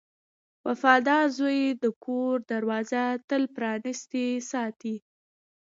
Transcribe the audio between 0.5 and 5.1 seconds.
•وفادار زوی د کور دروازه تل پرانستې ساتي.